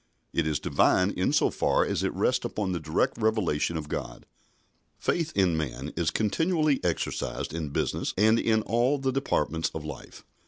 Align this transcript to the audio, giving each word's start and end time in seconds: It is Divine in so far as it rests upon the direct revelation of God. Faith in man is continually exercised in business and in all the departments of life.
It 0.33 0.47
is 0.47 0.59
Divine 0.59 1.11
in 1.11 1.31
so 1.31 1.51
far 1.51 1.85
as 1.85 2.01
it 2.01 2.11
rests 2.15 2.43
upon 2.43 2.71
the 2.71 2.79
direct 2.79 3.19
revelation 3.19 3.77
of 3.77 3.87
God. 3.87 4.25
Faith 4.97 5.31
in 5.35 5.55
man 5.55 5.93
is 5.95 6.09
continually 6.09 6.83
exercised 6.83 7.53
in 7.53 7.69
business 7.69 8.11
and 8.17 8.39
in 8.39 8.63
all 8.63 8.97
the 8.97 9.11
departments 9.11 9.69
of 9.75 9.85
life. 9.85 10.25